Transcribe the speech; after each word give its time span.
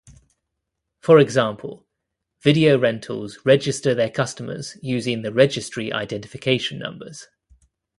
For 1.01 1.19
example, 1.19 1.85
video 2.41 2.79
rentals 2.79 3.37
register 3.45 3.93
their 3.93 4.09
customers 4.09 4.75
using 4.81 5.21
the 5.21 5.31
registry 5.31 5.93
identification 5.93 6.79
numbers. 6.79 7.27